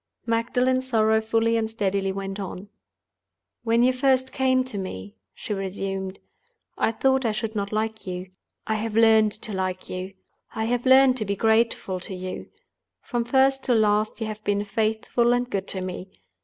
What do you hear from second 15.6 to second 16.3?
to me.